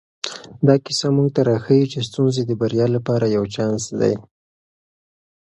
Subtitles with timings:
[0.67, 4.13] دا کیسه موږ ته راښيي چې ستونزې د بریا لپاره یو چانس دی.